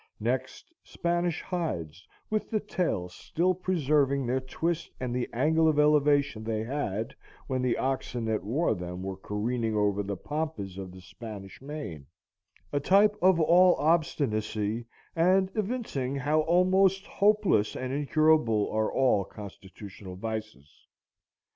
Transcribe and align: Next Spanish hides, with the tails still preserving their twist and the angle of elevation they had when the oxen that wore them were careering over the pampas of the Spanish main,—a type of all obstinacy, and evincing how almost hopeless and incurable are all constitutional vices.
Next 0.19 0.73
Spanish 0.83 1.43
hides, 1.43 2.07
with 2.27 2.49
the 2.49 2.59
tails 2.59 3.13
still 3.13 3.53
preserving 3.53 4.25
their 4.25 4.39
twist 4.39 4.89
and 4.99 5.13
the 5.15 5.29
angle 5.31 5.67
of 5.67 5.77
elevation 5.77 6.43
they 6.43 6.63
had 6.63 7.13
when 7.45 7.61
the 7.61 7.77
oxen 7.77 8.25
that 8.25 8.43
wore 8.43 8.73
them 8.73 9.03
were 9.03 9.15
careering 9.15 9.75
over 9.75 10.01
the 10.01 10.17
pampas 10.17 10.79
of 10.79 10.91
the 10.91 11.01
Spanish 11.01 11.61
main,—a 11.61 12.79
type 12.79 13.15
of 13.21 13.39
all 13.39 13.75
obstinacy, 13.75 14.87
and 15.15 15.51
evincing 15.53 16.15
how 16.15 16.41
almost 16.41 17.05
hopeless 17.05 17.75
and 17.75 17.93
incurable 17.93 18.71
are 18.71 18.91
all 18.91 19.23
constitutional 19.23 20.15
vices. 20.15 20.87